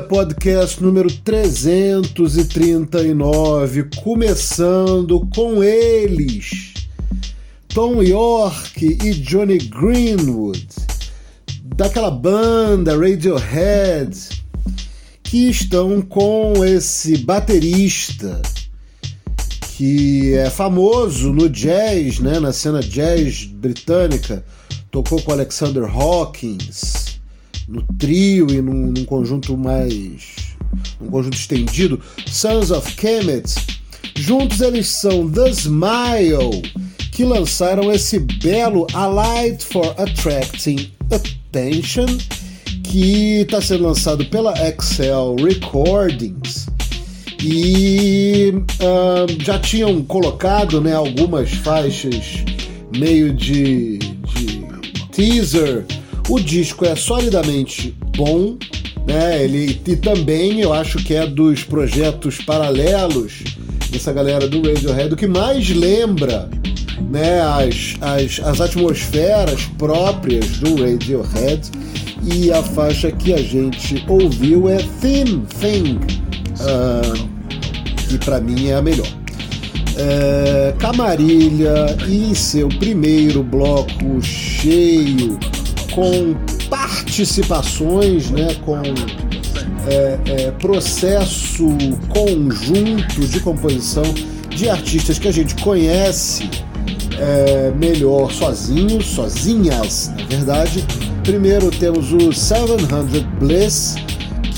[0.00, 6.72] Podcast número 339, começando com eles,
[7.68, 10.66] Tom York e Johnny Greenwood,
[11.76, 14.16] daquela banda Radiohead,
[15.22, 18.40] que estão com esse baterista
[19.76, 24.42] que é famoso no jazz, né, na cena jazz britânica,
[24.90, 26.81] tocou com Alexander Hawkins
[27.72, 30.54] no trio e num, num conjunto mais.
[31.00, 33.54] um conjunto estendido, Sons of Kemet.
[34.14, 36.62] Juntos eles são The Smile,
[37.10, 42.06] que lançaram esse belo A Light for Attracting Attention,
[42.84, 46.66] que está sendo lançado pela Excel Recordings.
[47.42, 52.44] E uh, já tinham colocado né, algumas faixas
[52.96, 54.62] meio de, de
[55.10, 55.84] teaser
[56.32, 58.56] o disco é solidamente bom,
[59.06, 59.44] né?
[59.44, 63.44] Ele e também eu acho que é dos projetos paralelos
[63.90, 66.48] dessa galera do Radiohead o que mais lembra,
[67.10, 71.70] né, as, as, as atmosferas próprias do Radiohead.
[72.22, 75.98] E a faixa que a gente ouviu é Thin Thing,
[76.60, 77.28] uh,
[78.08, 79.08] que para mim é a melhor.
[79.96, 85.38] É, Camarilha em seu primeiro bloco cheio
[85.94, 86.34] com
[86.68, 88.76] participações, né, com
[89.86, 91.68] é, é, processo
[92.08, 94.04] conjunto de composição
[94.50, 96.48] de artistas que a gente conhece
[97.18, 100.84] é, melhor sozinhos, sozinhas, na verdade.
[101.22, 103.96] Primeiro temos o 700 Bliss,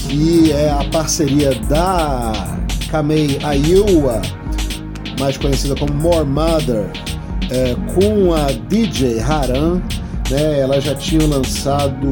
[0.08, 2.58] que é a parceria da
[2.90, 4.22] Kamei Aiwa,
[5.20, 6.90] mais conhecida como More Mother,
[7.50, 9.82] é, com a DJ Haran
[10.30, 10.60] né?
[10.60, 12.06] Elas já tinham lançado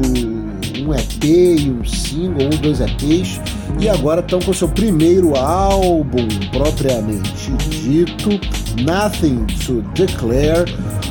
[0.79, 3.39] um EP e um single, ou dois EPs,
[3.79, 8.29] e agora estão com seu primeiro álbum propriamente dito,
[8.81, 10.65] Nothing to Declare.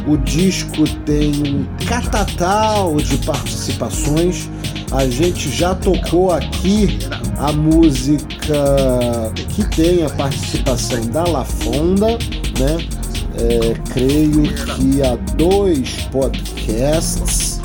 [0.07, 4.51] O disco tem um catatal de participações.
[4.91, 6.99] A gente já tocou aqui
[7.39, 12.19] a música que tem a participação da La Fonda,
[12.59, 13.02] né?
[13.39, 17.61] É, creio que há dois podcasts,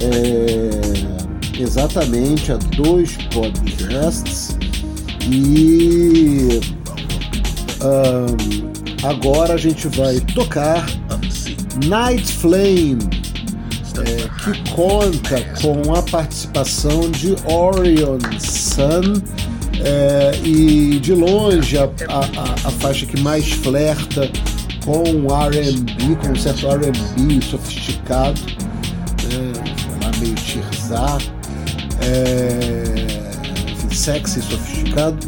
[0.00, 4.56] é, exatamente há dois podcasts,
[5.30, 6.60] e
[7.82, 10.86] um, agora a gente vai tocar
[11.86, 12.98] Night Flame,
[13.98, 19.22] é, que conta com a participação de Orion Sun.
[19.80, 22.20] É, e de longe a, a,
[22.66, 24.28] a, faixa que mais flerta
[24.88, 25.02] com
[25.44, 31.18] R&B, com um certo R&B sofisticado, né, meio tirzar,
[32.00, 32.84] é,
[33.70, 35.18] enfim, sexy, sofisticado.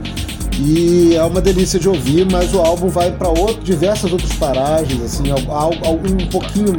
[0.58, 3.28] E é uma delícia de ouvir, mas o álbum vai para
[3.62, 6.74] diversas outras paragens, assim, um pouquinho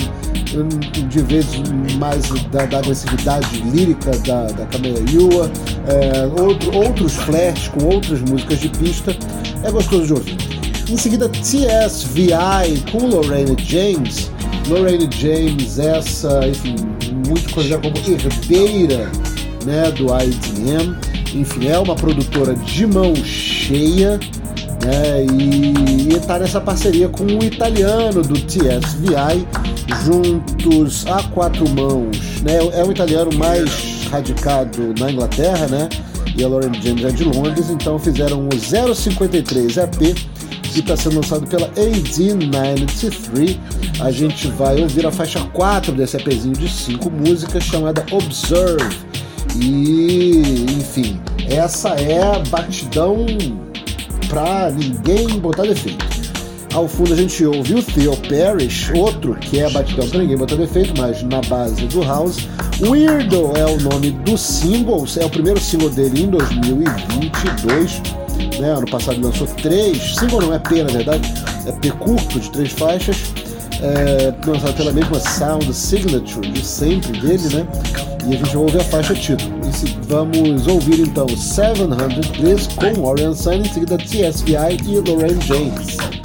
[1.07, 1.61] de vezes
[1.99, 5.51] mais da, da agressividade lírica da, da Camila Yua,
[5.87, 9.15] é, outro, outros flashes com outras músicas de pista.
[9.63, 10.60] É gostoso de ouvir.
[10.91, 14.29] Em seguida, TSVI com Lorraine James.
[14.67, 16.75] Lorraine James, essa, enfim,
[17.29, 19.09] muito conhecida como herdeira
[19.65, 20.97] né, do IDM.
[21.33, 24.19] Enfim, é uma produtora de mão cheia
[24.83, 29.47] né, e está nessa parceria com o italiano do TSVI,
[30.03, 32.41] juntos a quatro mãos.
[32.41, 35.87] Né, é um italiano mais radicado na Inglaterra, né?
[36.35, 40.30] E a Lorraine James é de Londres, então fizeram o 053 EP
[40.73, 43.57] que está sendo lançado pela AD93.
[43.99, 48.97] A gente vai ouvir a faixa 4 desse EPzinho de 5 músicas chamada Observe.
[49.61, 51.19] E, enfim,
[51.49, 53.25] essa é a batidão
[54.29, 56.05] pra ninguém botar defeito.
[56.73, 60.55] Ao fundo a gente ouve o Theo Parrish, outro que é batidão pra ninguém botar
[60.55, 62.47] defeito, mas na base do house.
[62.79, 68.20] Weirdo é o nome do single, é o primeiro single dele em 2022
[68.59, 68.71] né?
[68.71, 71.33] Ano passado lançou três, single não é P na verdade,
[71.65, 73.33] é P curto de três faixas,
[73.81, 77.67] é, lançado pela mesma Sound Signature de sempre dele, né?
[78.27, 79.59] E a gente ouvir a faixa título.
[79.65, 86.20] E vamos ouvir então 700 Bliss com Orion Sun, em seguida TSVI e Lorraine James.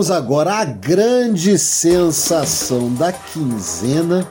[0.00, 4.26] Vamos agora à grande sensação da quinzena.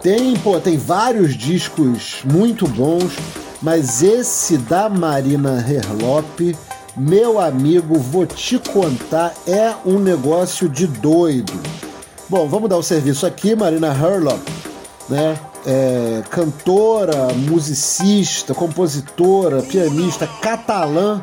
[0.00, 3.14] Tem, pô, tem vários discos muito bons,
[3.60, 6.56] mas esse da Marina Herlop,
[6.96, 11.54] meu amigo, vou te contar, é um negócio de doido.
[12.28, 14.40] Bom, vamos dar o serviço aqui, Marina Herlop,
[15.08, 15.36] né?
[15.66, 21.20] É, cantora, musicista, compositora, pianista catalã,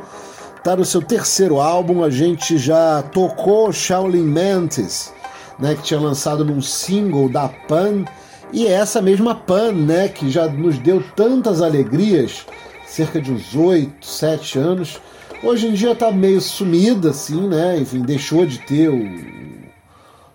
[0.64, 2.04] tá no seu terceiro álbum.
[2.04, 5.14] A gente já tocou Shaolin Mantis,
[5.60, 8.06] né, que tinha lançado num single da Pan
[8.52, 12.46] e é essa mesma Pan, né, que já nos deu tantas alegrias,
[12.88, 15.02] cerca de uns 8, 7 anos,
[15.44, 18.98] hoje em dia está meio sumida, assim, né, enfim, deixou de ter o,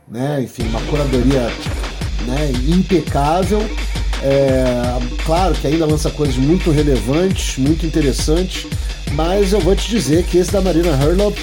[0.07, 1.51] né, enfim, uma curadoria
[2.27, 3.61] né, impecável.
[4.23, 4.77] É,
[5.25, 8.67] claro que ainda lança coisas muito relevantes, muito interessantes,
[9.13, 11.39] mas eu vou te dizer que esse da Marina Herlop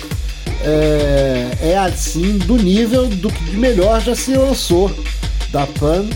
[0.62, 4.92] é, é assim do nível do que de melhor já se lançou
[5.52, 6.08] da Pan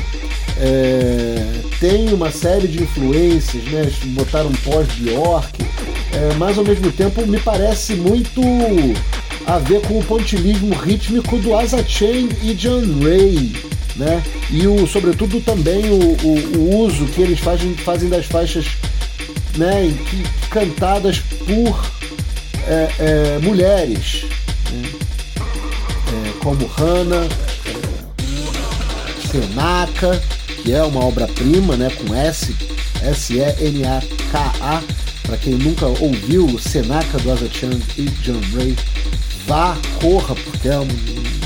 [0.59, 1.35] é,
[1.79, 3.91] tem uma série de influências, né?
[4.07, 5.47] Botaram pós-Bjork,
[6.13, 8.41] é, mas ao mesmo tempo me parece muito
[9.45, 13.55] a ver com o pontilismo rítmico do Asa Chain e John Ray,
[13.95, 14.23] né?
[14.49, 18.65] E o, sobretudo também o, o, o uso que eles fazem, fazem das faixas
[19.57, 21.91] né, que, cantadas por
[22.67, 24.25] é, é, mulheres,
[24.71, 24.89] né?
[26.13, 27.27] É, como Hannah,
[29.31, 30.21] Senaka,
[30.61, 32.55] que é uma obra-prima, né, com S,
[33.01, 34.83] S-E-N-A-K-A.
[35.23, 37.49] Para quem nunca ouviu Senaka do Asa
[37.97, 38.75] e John Ray,
[39.47, 40.93] vá, corra, porque é uma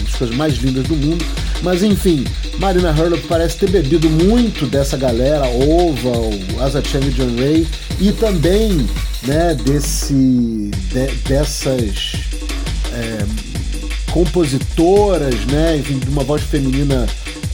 [0.04, 1.24] das coisas mais lindas do mundo.
[1.62, 2.26] Mas enfim,
[2.60, 7.68] Marina Hurlop parece ter bebido muito dessa galera, Ova, o Asa e John Ray,
[8.00, 8.88] e também
[9.24, 12.14] né, desse, de, dessas
[12.94, 13.26] é,
[14.12, 17.08] compositoras, né, enfim, de uma voz feminina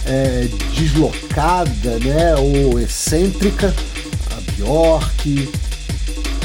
[0.06, 3.74] é, deslocada, né, ou excêntrica,
[4.32, 5.50] a Bjork.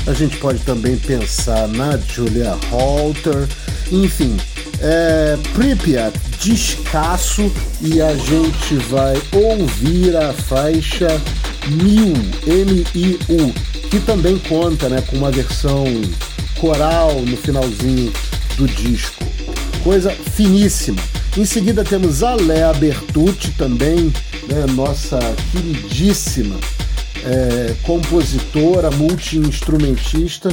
[0.07, 3.47] A gente pode também pensar na Julia Holter,
[3.91, 4.37] enfim,
[4.81, 11.09] é, Pripyat descasso e a gente vai ouvir a faixa
[11.67, 12.13] Miu,
[12.47, 13.53] M-I-U,
[13.91, 15.85] que também conta né, com uma versão
[16.59, 18.13] coral no finalzinho
[18.57, 19.25] do disco.
[19.83, 21.01] Coisa finíssima.
[21.37, 24.13] Em seguida temos a Lea Bertucci também,
[24.49, 25.19] né, nossa
[25.53, 26.57] queridíssima
[27.25, 30.51] é, compositora, multi-instrumentista,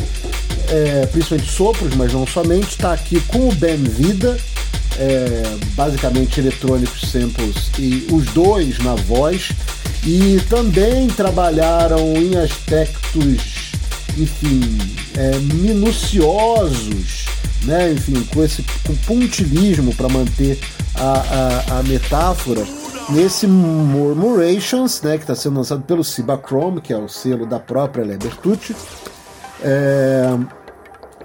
[0.69, 4.37] é, principalmente sopros, mas não somente, está aqui com o Ben Vida,
[4.97, 5.43] é,
[5.75, 9.49] basicamente eletrônicos samples e os dois na voz,
[10.03, 13.71] e também trabalharam em aspectos,
[14.17, 14.77] enfim,
[15.17, 17.25] é, minuciosos
[17.65, 17.91] né?
[17.91, 20.59] Enfim, com esse com pontilismo para manter
[20.95, 22.63] a, a, a, metáfora.
[23.09, 28.03] Nesse Murmurations, né, que está sendo lançado pelo Cibachrome, que é o selo da própria
[28.03, 28.75] Lebertucci.
[29.67, 30.37] É,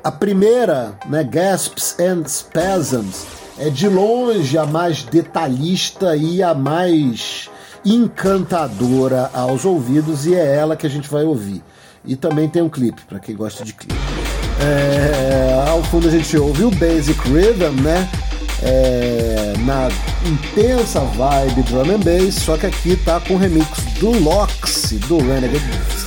[0.02, 3.26] a primeira, né, Gasps and Spasms,
[3.58, 7.50] é de longe a mais detalhista e a mais
[7.84, 11.62] encantadora aos ouvidos, e é ela que a gente vai ouvir.
[12.02, 13.94] E também tem um clipe, para quem gosta de clipe.
[14.62, 18.08] É, ao fundo a gente ouve o Basic Rhythm, né?
[18.62, 19.88] É, na
[20.26, 25.64] intensa vibe drum and bass, só que aqui tá com remix do Loxy, do Renegade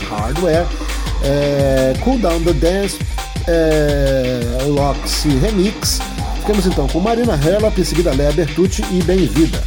[0.10, 0.68] Hardware,
[1.24, 3.00] é, Cool Down the Dance,
[3.48, 6.00] é, Loxy Remix.
[6.40, 9.64] Ficamos então com Marina Hella, em seguida Lea Bertucci e Bem-Vida.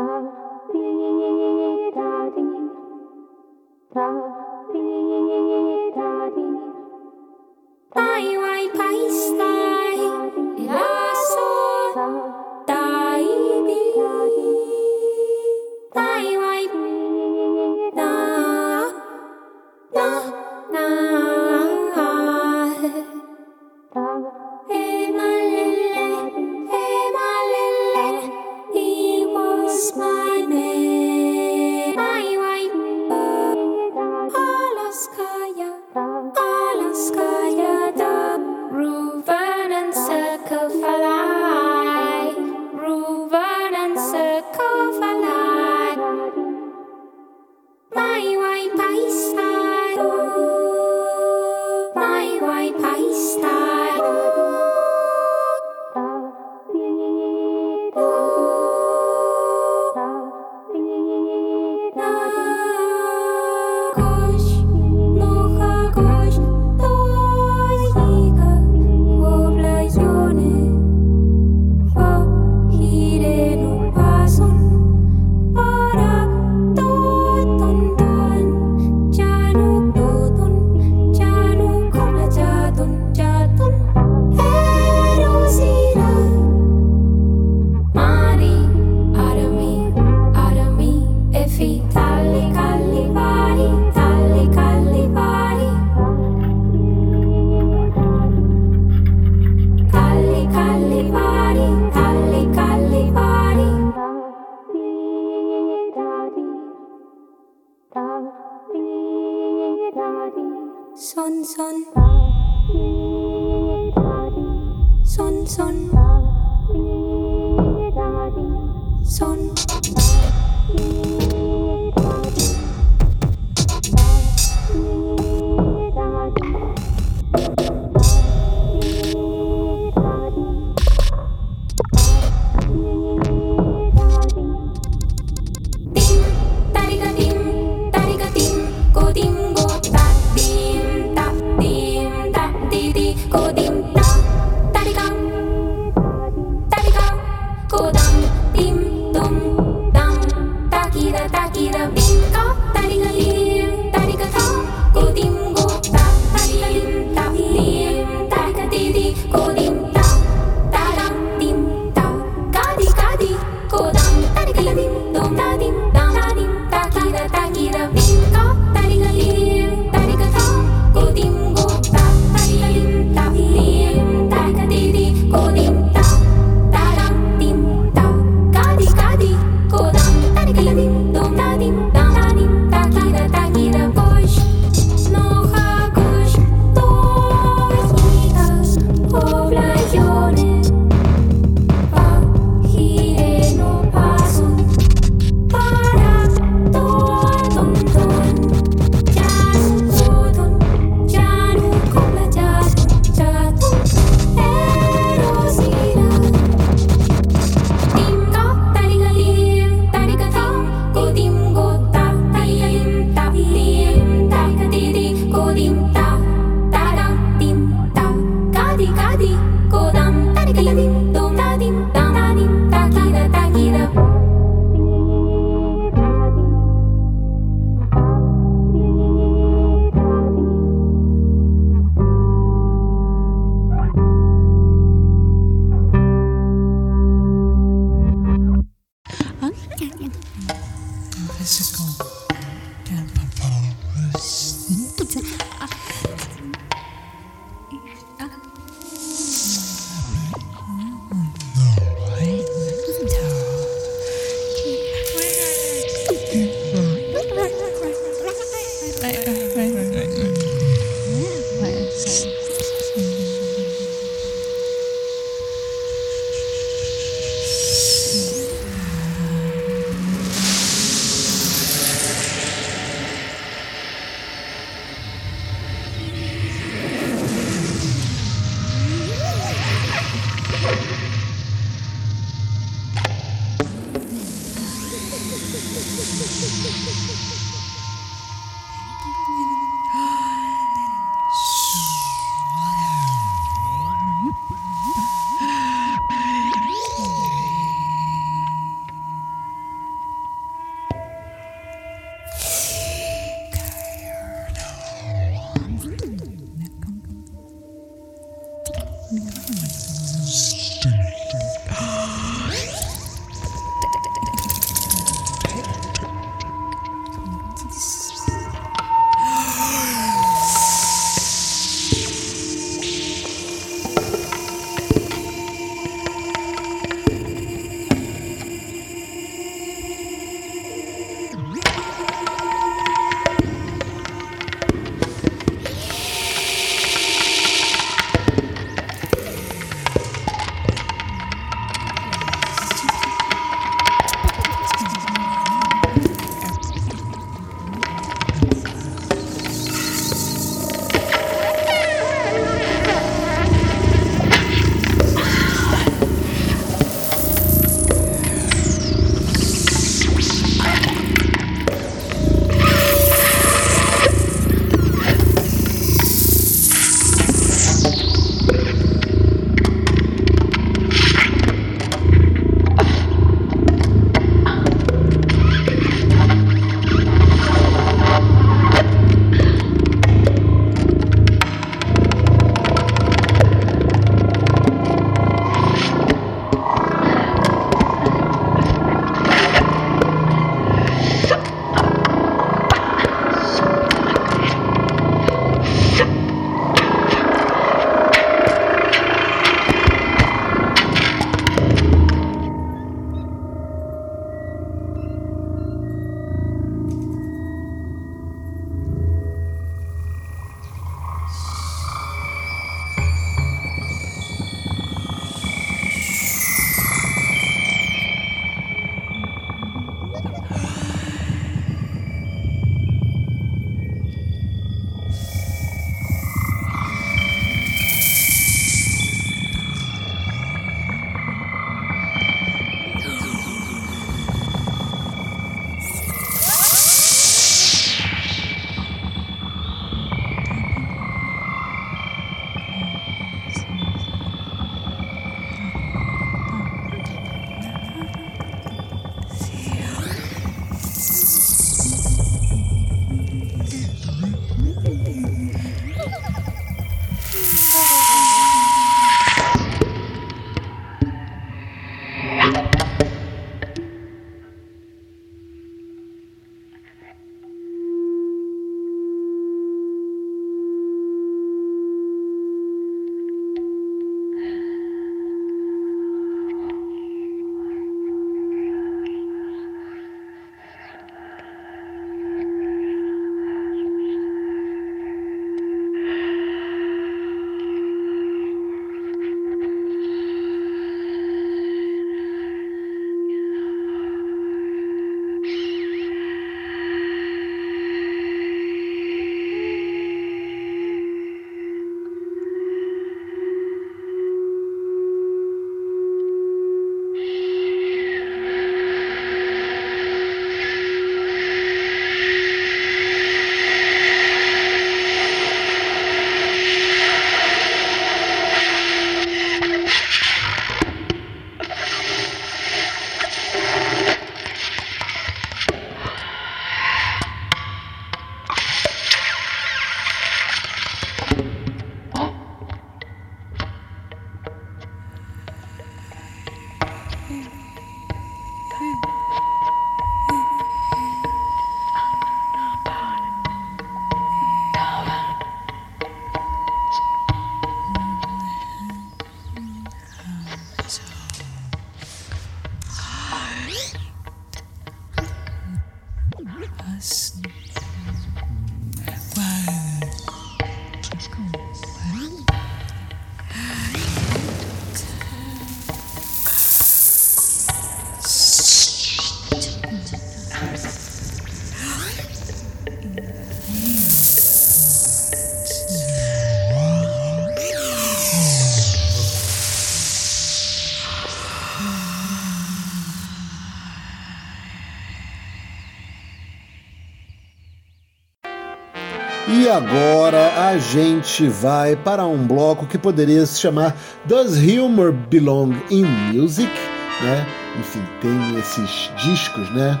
[589.68, 595.76] E agora a gente vai para um bloco que poderia se chamar Does Humor Belong
[595.90, 596.72] in Music?
[597.20, 597.46] Né?
[597.78, 600.00] Enfim, tem esses discos, né?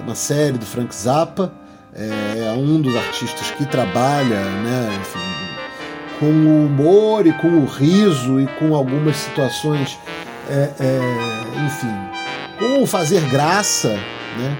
[0.00, 1.52] Uma série do Frank Zappa,
[1.94, 4.98] é um dos artistas que trabalha, né?
[5.00, 9.96] Enfim, com o humor e com o riso e com algumas situações,
[10.50, 11.94] é, é, enfim,
[12.58, 14.56] com fazer graça, né?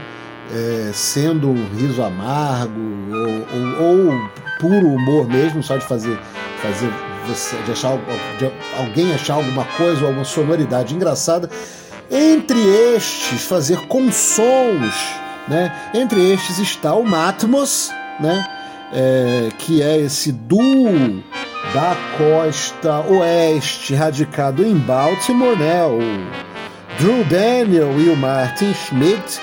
[0.52, 2.78] É, sendo um riso amargo
[3.10, 6.18] ou, ou, ou, puro humor mesmo, só de fazer,
[6.62, 6.90] fazer
[7.28, 7.98] você, de, achar,
[8.38, 11.50] de alguém achar alguma coisa ou alguma sonoridade engraçada.
[12.10, 12.58] Entre
[12.96, 14.94] estes, fazer com sons,
[15.46, 15.90] né?
[15.92, 18.46] Entre estes está o Matmos, né?
[18.90, 21.22] É, que é esse duo
[21.74, 25.84] da costa oeste, radicado em Baltimore, né?
[25.84, 26.00] O
[26.98, 29.40] Drew Daniel e o Martin Schmidt,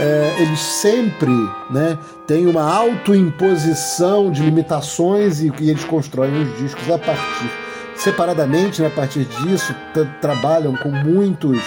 [0.00, 1.30] é, eles sempre
[1.70, 7.50] né, têm uma autoimposição de limitações e, e, eles constroem os discos a partir,
[7.96, 9.74] separadamente, né, a partir disso,
[10.20, 11.58] trabalham com muitos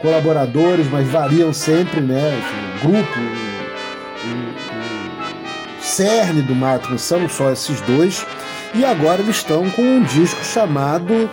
[0.00, 2.38] colaboradores, mas variam sempre, né?
[2.76, 8.26] o grupo, o, o, o cerne do Matron são só esses dois.
[8.74, 11.30] E agora eles estão com um disco chamado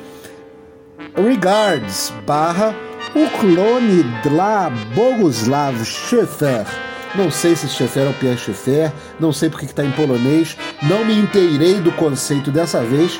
[1.16, 2.74] Regards barra
[3.16, 6.91] o clone dla Boguslav Schaeffer.
[7.13, 11.04] Não sei se Schaeffer é o Pierre Schaeffer, não sei porque está em polonês, não
[11.04, 13.19] me inteirei do conceito dessa vez,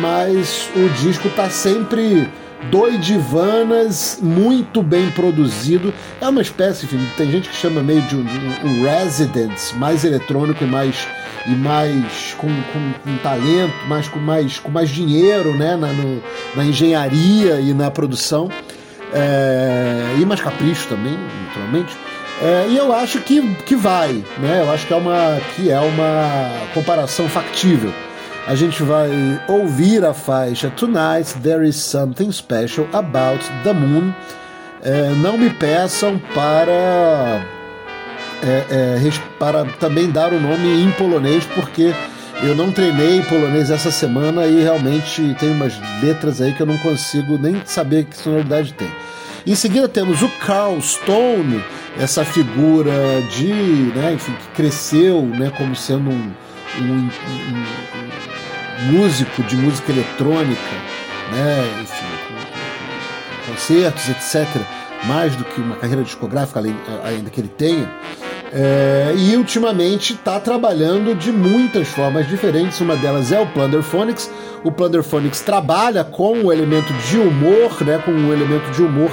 [0.00, 2.28] mas o disco está sempre
[2.70, 5.94] doidivanas, muito bem produzido.
[6.20, 8.26] É uma espécie, enfim, tem gente que chama meio de um,
[8.64, 11.08] um Residence, mais eletrônico e mais
[11.46, 16.22] e mais com, com, com, talento, mais com mais com mais dinheiro, né, na, no,
[16.54, 18.50] na engenharia e na produção
[19.12, 21.96] é, e mais capricho também, naturalmente.
[22.42, 24.60] É, e eu acho que, que vai, né?
[24.60, 27.92] Eu acho que é uma que é uma comparação factível.
[28.46, 29.10] A gente vai
[29.46, 34.12] ouvir a faixa Tonight There Is Something Special About the Moon.
[34.82, 37.44] É, não me peçam para
[38.42, 41.94] é, é, para também dar o nome em polonês, porque
[42.42, 46.78] eu não treinei polonês essa semana e realmente tem umas letras aí que eu não
[46.78, 48.88] consigo nem saber que sonoridade tem.
[49.50, 51.60] Em seguida temos o Carl Stone,
[51.98, 56.32] essa figura de, né, enfim, que cresceu, né, como sendo um,
[56.78, 57.64] um, um,
[58.78, 60.60] um músico de música eletrônica,
[61.32, 64.46] né, enfim, concertos, etc.
[65.08, 66.62] Mais do que uma carreira discográfica
[67.02, 67.90] ainda que ele tenha.
[68.52, 72.80] É, e ultimamente está trabalhando de muitas formas diferentes.
[72.80, 74.30] Uma delas é o Plunderphonics.
[74.62, 79.10] O Plunderphonics trabalha com o elemento de humor, né, com um elemento de humor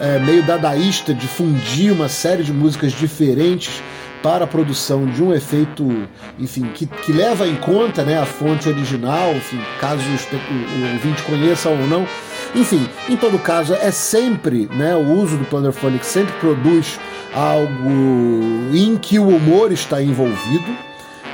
[0.00, 3.82] é, meio dadaísta, de fundir uma série de músicas diferentes
[4.22, 6.08] para a produção de um efeito,
[6.38, 11.22] enfim, que, que leva em conta né, a fonte original, enfim, caso o, o, ouvinte
[11.22, 12.06] conheça ou não.
[12.54, 16.98] Enfim, em todo caso, é sempre, né, o uso do Plunderphonics sempre produz
[17.34, 20.76] algo em que o humor está envolvido,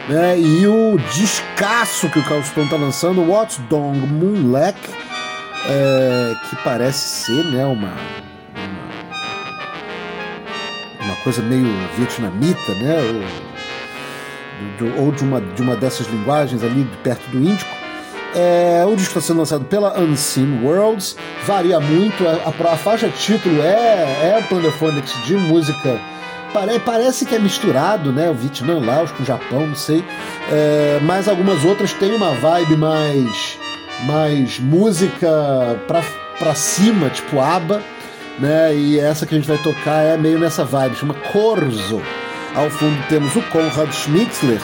[0.09, 0.39] né?
[0.39, 4.79] E o descasso que o Carl Stone está lançando, What's Dong Moonlack,
[5.67, 7.95] é, que parece ser, né, uma
[11.25, 12.97] coisa meio vietnamita, né?
[14.81, 17.75] Ou, ou de, uma, de uma dessas linguagens ali perto do Índico.
[18.35, 23.09] É, o disco está sendo lançado pela Unseen Worlds, varia muito, a, a, a faixa
[23.09, 26.01] título é, é Plunderphonics de música.
[26.53, 28.31] Pare, parece que é misturado, né?
[28.31, 30.05] O Vietnã, Laos com o Japão, não sei.
[30.51, 33.59] É, mas algumas outras têm uma vibe mais,
[34.05, 36.03] mais música pra,
[36.39, 37.83] pra cima, tipo ABBA,
[38.39, 38.75] né?
[38.75, 42.01] E essa que a gente vai tocar é meio nessa vibe, chama Corzo.
[42.55, 44.61] Ao fundo temos o Konrad Schmitzler,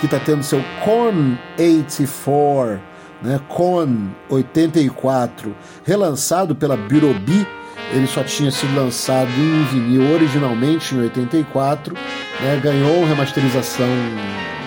[0.00, 2.94] que está tendo seu Con 84
[3.24, 7.46] né, Con 84, relançado pela Birobi,
[7.92, 13.88] ele só tinha sido lançado em vinil originalmente em 84, né, ganhou remasterização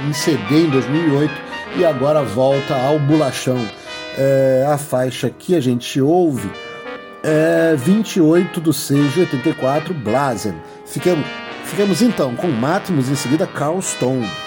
[0.08, 1.34] em CD em 2008
[1.78, 3.64] e agora volta ao bulachão.
[4.18, 6.50] É, a faixa que a gente ouve
[7.24, 10.56] é 28 do 6 de 84, Blazen.
[10.86, 11.26] Ficamos,
[11.66, 14.47] ficamos então com Mátimos, em seguida Carl Stone.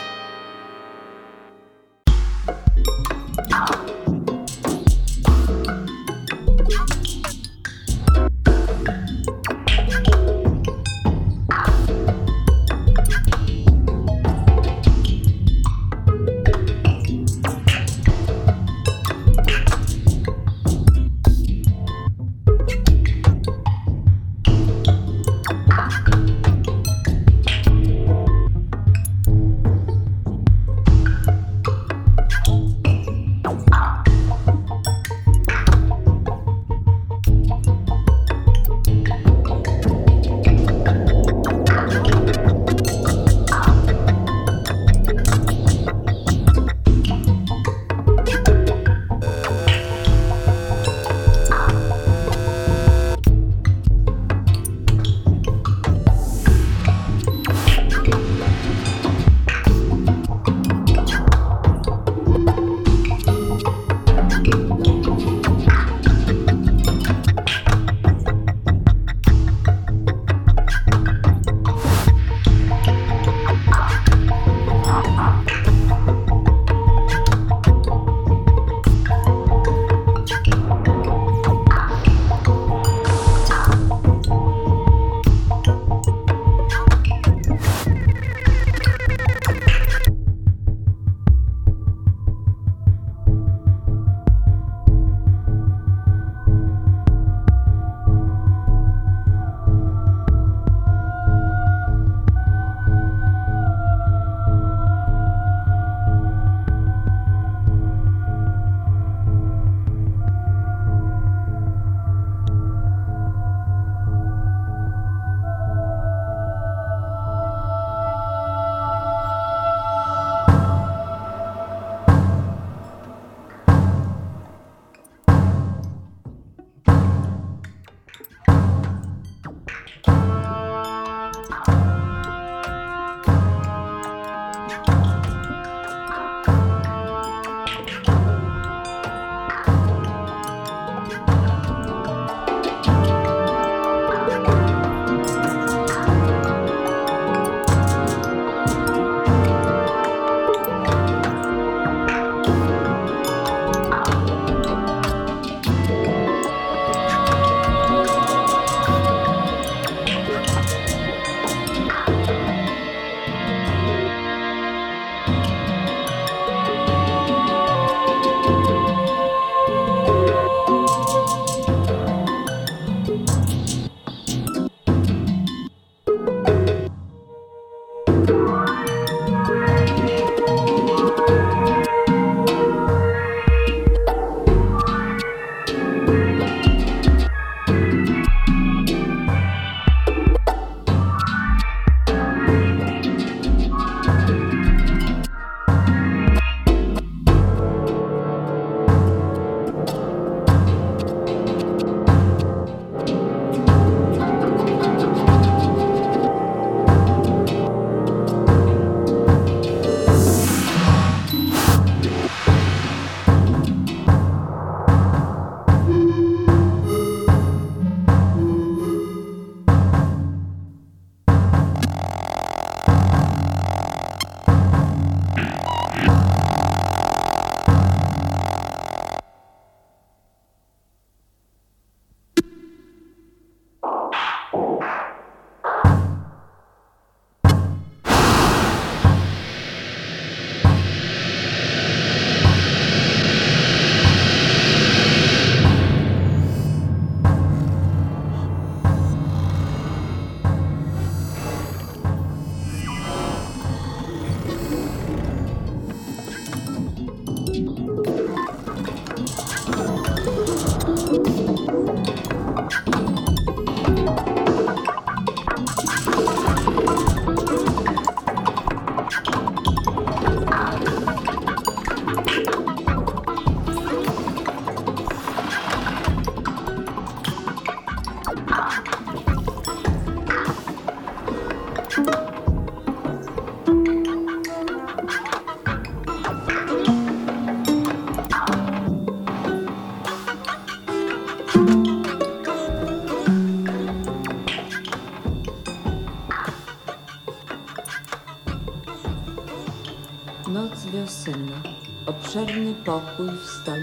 [302.84, 303.78] Pokój w stal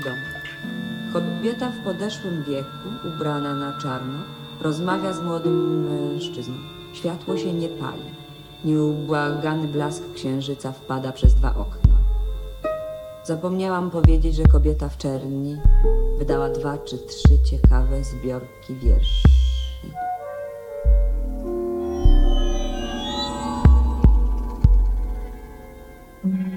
[1.14, 4.20] Kobieta w podeszłym wieku, ubrana na czarno,
[4.62, 6.56] rozmawia z młodym mężczyzną.
[6.94, 8.12] Światło się nie pali.
[8.66, 11.98] Nieubłagany blask księżyca wpada przez dwa okna.
[13.24, 15.58] Zapomniałam powiedzieć, że kobieta w czerni
[16.18, 19.28] wydała dwa czy trzy ciekawe zbiorki wierszy.
[26.24, 26.57] Niech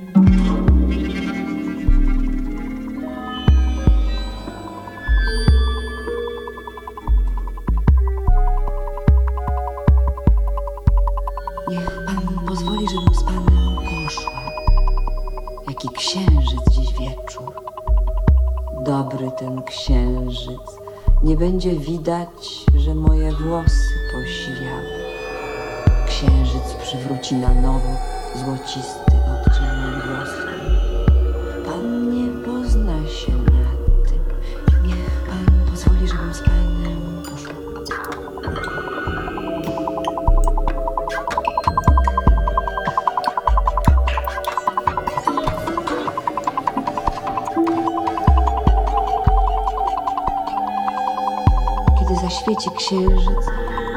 [52.60, 53.46] Zaświeci księżyc,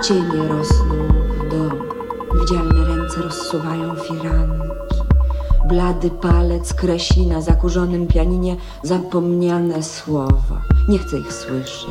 [0.03, 0.95] cienie rosną
[1.39, 1.83] w domu.
[2.39, 4.69] Widzialne ręce rozsuwają firanki.
[5.65, 10.61] Blady palec kreśli na zakurzonym pianinie zapomniane słowa.
[10.89, 11.87] Nie chcę ich słyszeć.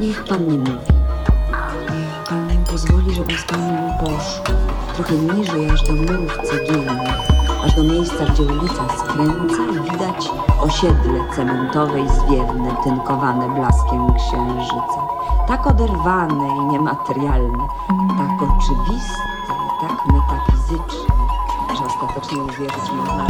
[0.00, 0.72] Niech pan nie mówi.
[1.90, 4.56] Niech pan pozwoli, żebym z panem poszła.
[4.94, 7.18] Trochę niżej, aż do murów cegielnych,
[7.64, 10.30] aż do miejsca, gdzie ulica skręca i widać
[10.60, 15.01] osiedle cementowe i zwiewne, tynkowane blaskiem księżyca.
[15.52, 17.64] Tak oderwane i niematerialne,
[18.18, 21.14] tak oczywiste i tak metafizyczne,
[21.78, 23.26] że ostatecznie uwierzyć można,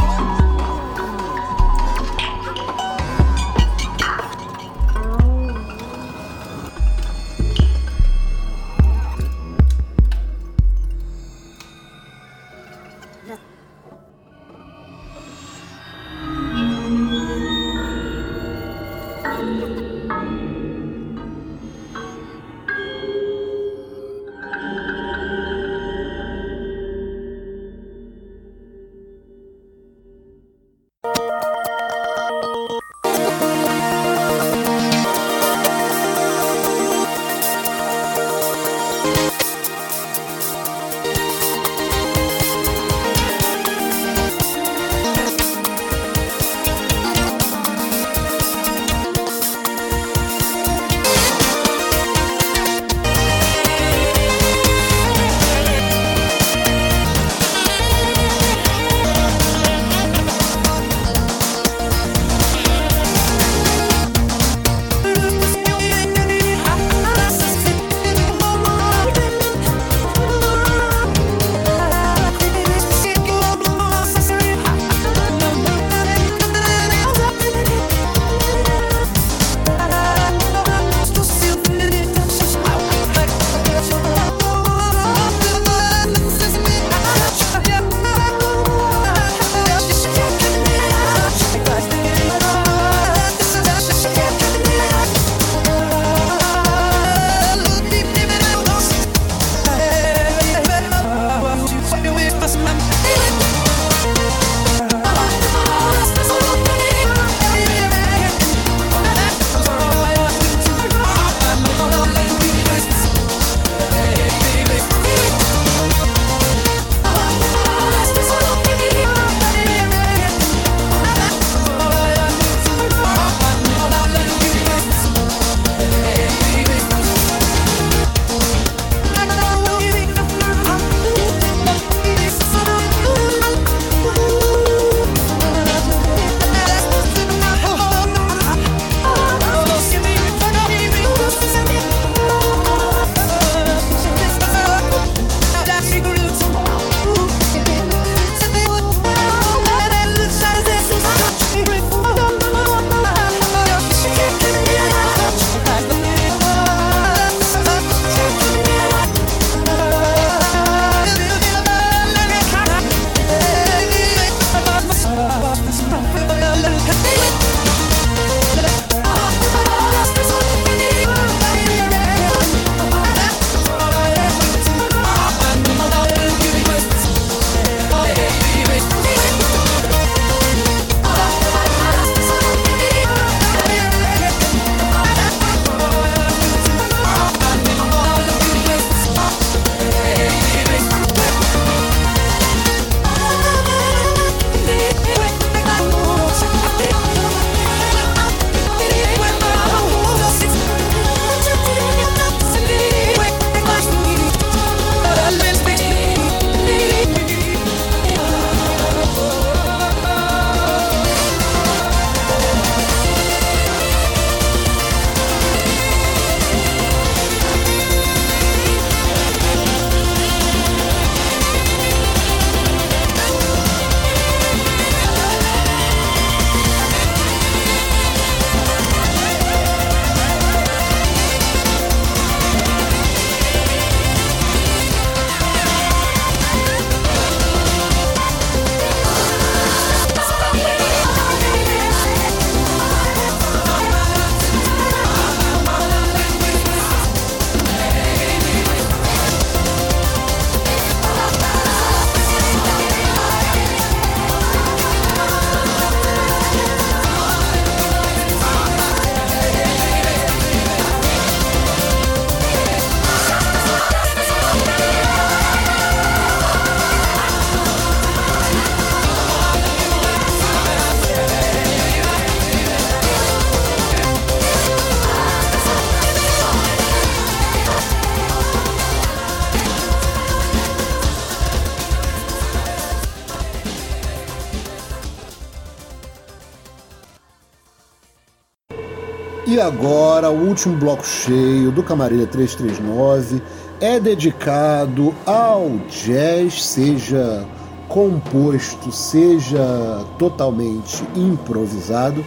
[290.33, 293.43] o último bloco cheio do Camarilha 339
[293.80, 297.47] é dedicado ao jazz, seja
[297.89, 302.24] composto, seja totalmente improvisado.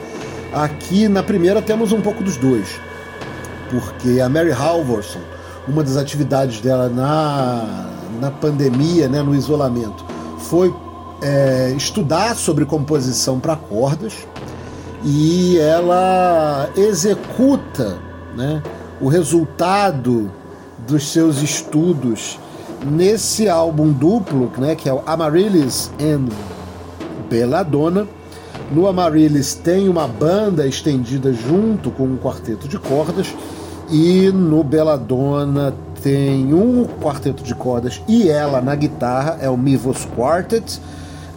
[0.54, 2.80] Aqui na primeira temos um pouco dos dois,
[3.70, 5.20] porque a Mary Halvorson,
[5.68, 7.90] uma das atividades dela na,
[8.22, 10.06] na pandemia, né, no isolamento,
[10.38, 10.74] foi
[11.22, 14.14] é, estudar sobre composição para cordas
[15.06, 18.00] e ela executa
[18.36, 18.64] né,
[19.00, 20.32] o resultado
[20.88, 22.40] dos seus estudos
[22.84, 26.28] nesse álbum duplo, né, que é o Amaryllis and
[27.30, 28.08] Belladonna.
[28.72, 33.28] No Amaryllis tem uma banda estendida junto com um quarteto de cordas
[33.92, 40.08] e no Belladonna tem um quarteto de cordas e ela na guitarra, é o Mivos
[40.16, 40.82] Quartet,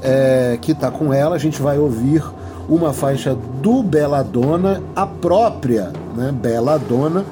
[0.02, 1.36] é, que está com ela.
[1.36, 2.22] A gente vai ouvir
[2.68, 7.24] uma faixa do Belladonna, a própria né, Belladonna,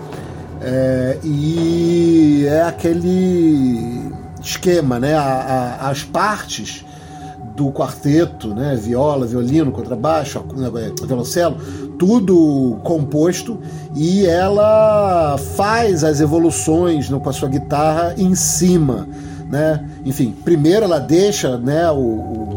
[0.61, 4.11] é, e é aquele
[4.43, 5.15] esquema, né?
[5.15, 6.85] A, a, as partes
[7.55, 8.75] do quarteto, né?
[8.77, 11.57] Viola, violino, contrabaixo, é, violoncelo,
[11.99, 13.59] tudo composto
[13.95, 19.09] e ela faz as evoluções né, com a sua guitarra em cima,
[19.51, 19.85] né?
[20.05, 21.91] Enfim, primeiro ela deixa, né?
[21.91, 22.56] O, o,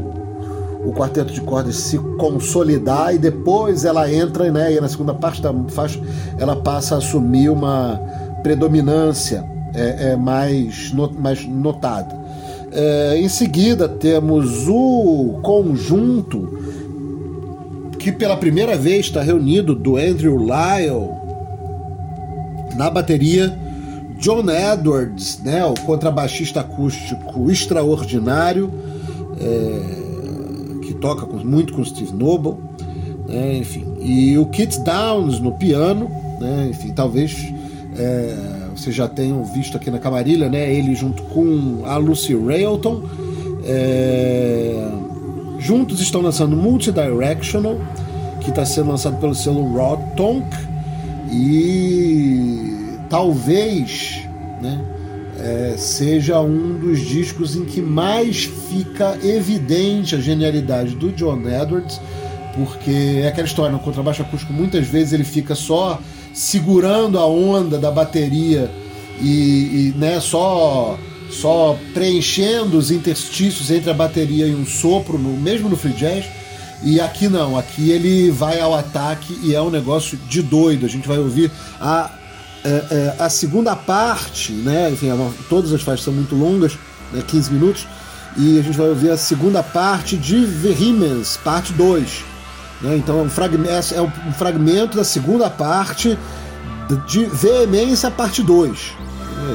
[0.89, 4.73] o quarteto de cordas se consolidar e depois ela entra, né?
[4.73, 5.99] E na segunda parte da faixa
[6.37, 7.99] ela passa a assumir uma
[8.41, 12.17] predominância é, é mais, mais notada.
[12.71, 16.57] É, em seguida temos o conjunto
[17.97, 21.09] que pela primeira vez está reunido do Andrew Lyle
[22.75, 23.53] na bateria,
[24.19, 28.71] John Edwards, né, o contrabaixista acústico extraordinário,
[29.39, 29.98] é,
[30.99, 32.55] toca com, muito com Steve Noble,
[33.27, 37.53] né, enfim, e o Kit Downs no piano, né, enfim, talvez
[37.97, 38.35] é,
[38.75, 43.03] vocês já tenham visto aqui na Camarilha, né, ele junto com a Lucy Railton.
[43.65, 44.89] É,
[45.59, 47.77] juntos estão lançando Multidirectional,
[48.39, 50.47] que está sendo lançado pelo selo Raw Tonk
[51.31, 54.21] e talvez
[54.61, 54.79] né,
[55.39, 61.99] é, seja um dos discos em que mais fica evidente a genialidade do John Edwards,
[62.55, 65.99] porque é aquela história, no contrabaixo acústico muitas vezes ele fica só
[66.33, 68.69] segurando a onda da bateria
[69.21, 70.97] e, e né, só
[71.29, 76.25] só preenchendo os interstícios entre a bateria e um sopro, no, mesmo no free jazz.
[76.81, 80.85] E aqui não, aqui ele vai ao ataque e é um negócio de doido.
[80.85, 82.09] A gente vai ouvir a,
[82.63, 84.89] é, é, a segunda parte, né?
[84.91, 85.07] Enfim,
[85.49, 86.77] todas as faixas são muito longas,
[87.13, 87.87] né, 15 minutos,
[88.37, 92.23] e a gente vai ouvir a segunda parte de Vehemence, parte 2.
[92.81, 92.97] Né?
[92.97, 96.17] Então é um, fragmento, é um fragmento da segunda parte
[97.07, 98.93] de Veemência, parte 2.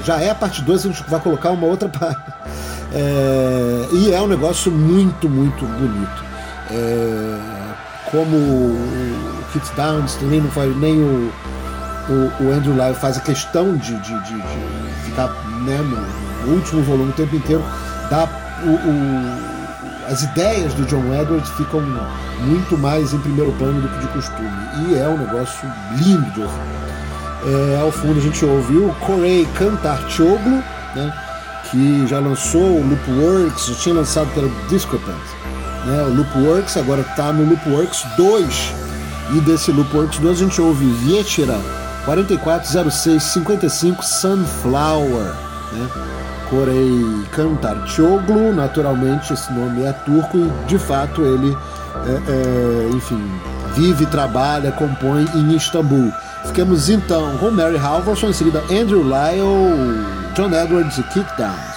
[0.04, 2.32] Já é a parte 2, a gente vai colocar uma outra parte.
[2.92, 6.24] É, e é um negócio muito, muito bonito.
[6.70, 7.38] É,
[8.10, 11.32] como o Kit Downs também não faz, nem o,
[12.08, 15.28] o, o Andrew Lyle faz a questão de, de, de, de ficar
[15.64, 17.64] né, no, último volume o tempo inteiro,
[18.10, 18.28] dá
[18.62, 21.80] o, o, as ideias do John Edwards ficam
[22.40, 24.50] muito mais em primeiro plano do que de costume.
[24.86, 26.74] E é um negócio lindo de ouvir.
[27.46, 30.62] É, ao fundo a gente ouviu Corey Cantarcioglu,
[30.94, 31.12] né,
[31.70, 35.14] que já lançou o Loopworks, já tinha lançado pelo Discrepant.
[35.86, 38.74] Né, o Loopworks agora está no Loopworks 2.
[39.36, 41.58] E desse Loopworks 2 a gente ouve Vietira
[42.04, 45.34] 440655 Sunflower.
[45.72, 45.88] Né,
[46.50, 51.56] Corey Cantarcioglu, naturalmente esse nome é turco e de fato ele,
[52.06, 53.18] é, é, enfim,
[53.74, 56.12] vive, trabalha, compõe em Istambul.
[56.46, 61.73] Ficamos então com Mary Halvorson, em seguida Andrew Lyle, John Edwards e Kickdowns.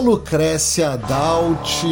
[0.00, 1.84] Lucrécia Dalt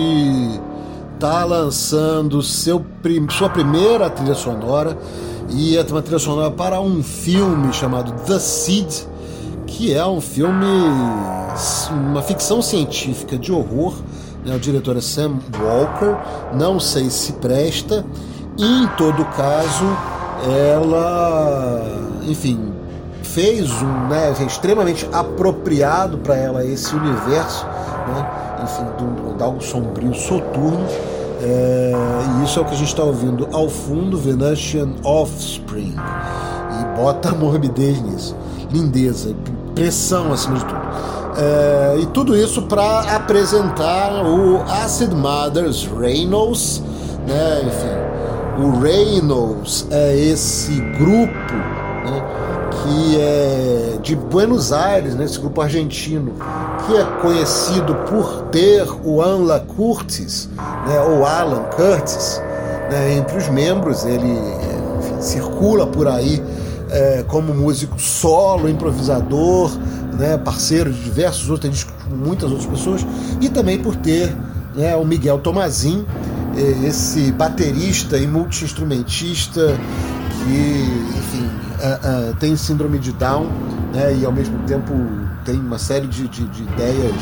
[1.21, 2.85] tá lançando seu,
[3.31, 4.97] sua primeira trilha sonora
[5.51, 9.05] e é uma trilha sonora para um filme chamado The Seed,
[9.67, 10.67] que é um filme,
[11.91, 13.95] uma ficção científica de horror.
[14.45, 14.55] Né?
[14.55, 16.17] O diretor é Sam Walker,
[16.55, 18.05] não sei se presta.
[18.57, 19.85] E, em todo caso,
[20.45, 21.83] ela,
[22.27, 22.73] enfim,
[23.23, 27.67] fez um, né, extremamente apropriado para ela esse universo,
[28.09, 28.27] né,
[28.63, 30.87] enfim, de, de algo sombrio, soturno.
[31.41, 31.93] É,
[32.41, 35.95] e isso é o que a gente está ouvindo ao fundo, Venusian Offspring.
[36.81, 38.37] E bota morbidez nisso,
[38.71, 39.35] lindeza,
[39.75, 40.81] pressão acima de tudo.
[41.37, 46.83] É, e tudo isso para apresentar o Acid Mothers Reynolds,
[47.27, 48.09] né, enfim,
[48.67, 51.55] o Reynolds é esse grupo
[52.05, 52.48] né,
[52.89, 56.33] que é de Buenos Aires, né, esse grupo argentino,
[56.87, 62.41] que é conhecido por ter o Alan Curtis, né, ou Alan Curtis,
[62.91, 64.05] né, entre os membros.
[64.05, 64.27] Ele
[64.99, 66.43] enfim, circula por aí
[66.91, 69.71] é, como músico solo, improvisador,
[70.19, 73.07] né, parceiro de diversos outros, tem discos com muitas outras pessoas,
[73.41, 74.35] e também por ter
[74.75, 76.07] né, o Miguel Tomazin,
[76.57, 79.77] é, esse baterista e multi-instrumentista
[80.45, 81.48] que, enfim,
[81.79, 83.47] uh, tem síndrome de Down
[83.93, 84.93] né, e ao mesmo tempo
[85.45, 87.15] tem uma série de, de, de ideias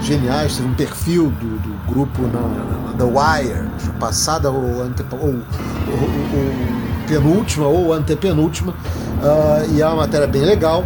[0.00, 0.56] geniais.
[0.56, 3.68] Teve um perfil do, do grupo na, na, The Wire,
[3.98, 10.42] passada ou, antepa, ou, ou, ou, penúltima ou antepenúltima, uh, e é uma matéria bem
[10.42, 10.84] legal.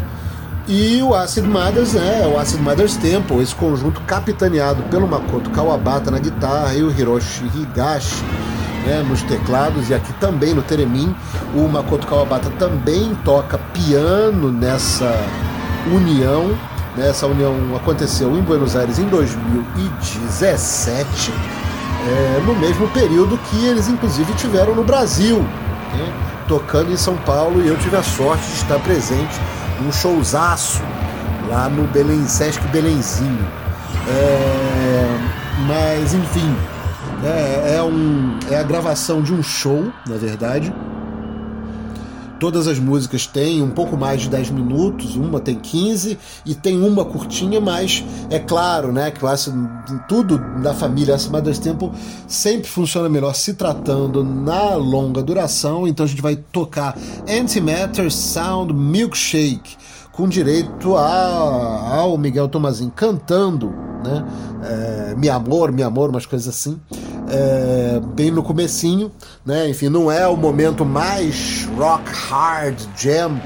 [0.68, 6.10] E o Acid Mothers, né, o Acid Mothers Temple, esse conjunto capitaneado pelo Makoto Kawabata
[6.10, 8.24] na guitarra e o Hiroshi Higashi
[8.86, 11.14] né, nos teclados e aqui também no Teremin.
[11.54, 15.12] O Makoto Kawabata também toca piano nessa
[15.92, 16.56] união.
[16.96, 21.32] Né, essa união aconteceu em Buenos Aires em 2017,
[22.08, 26.12] é, no mesmo período que eles inclusive tiveram no Brasil, né,
[26.48, 29.38] tocando em São Paulo e eu tive a sorte de estar presente
[29.82, 30.80] num showzaço
[31.48, 33.46] lá no Belém, Sesc Belenzinho.
[34.08, 35.18] É,
[35.66, 36.54] Mas enfim,
[37.24, 40.72] é, é, um, é a gravação de um show, na verdade.
[42.38, 46.82] Todas as músicas têm um pouco mais de 10 minutos, uma tem 15 e tem
[46.82, 49.20] uma curtinha, mas é claro, né, que
[50.06, 51.90] tudo da família Acid Mother's Temple
[52.28, 56.94] sempre funciona melhor se tratando na longa duração, então a gente vai tocar
[57.26, 59.76] Antimatter Sound Milkshake
[60.12, 63.74] com direito a, ao Miguel Tomazin cantando,
[64.06, 64.24] né,
[65.22, 66.80] é, Amor, Mi Amor, umas coisas assim
[67.28, 69.10] é, bem no comecinho,
[69.44, 69.68] né?
[69.68, 73.40] Enfim, não é o momento mais rock hard jam,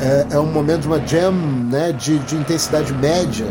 [0.00, 1.92] é, é um momento de uma jam, né?
[1.92, 3.46] De, de intensidade média,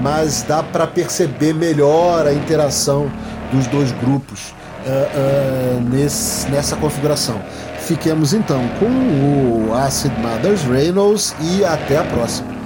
[0.00, 3.10] mas dá para perceber melhor a interação
[3.52, 4.54] dos dois grupos
[4.84, 7.40] é, é, nesse, nessa configuração.
[7.80, 12.59] Fiquemos então com o Acid Mothers Reynolds e até a próxima.